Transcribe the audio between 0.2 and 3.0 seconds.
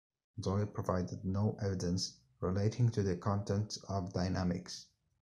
Doyle provided no evidence relating